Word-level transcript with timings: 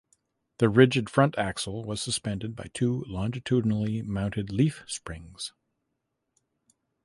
The 0.57 0.67
rigid 0.67 1.11
front 1.11 1.37
axle 1.37 1.85
was 1.85 2.01
suspended 2.01 2.55
by 2.55 2.71
two 2.73 3.05
longitudinally 3.07 4.01
mounted 4.01 4.51
leaf 4.51 4.83
springs. 4.87 5.53